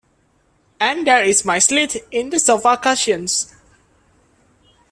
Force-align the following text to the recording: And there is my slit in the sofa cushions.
And 0.79 1.05
there 1.05 1.23
is 1.23 1.45
my 1.45 1.59
slit 1.59 1.97
in 2.09 2.31
the 2.31 2.39
sofa 2.39 2.75
cushions. 2.75 3.53